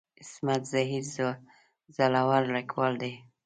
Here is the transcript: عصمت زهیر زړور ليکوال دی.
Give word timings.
عصمت 0.21 0.61
زهیر 0.73 1.03
زړور 1.95 2.43
ليکوال 2.55 2.93
دی. 3.01 3.13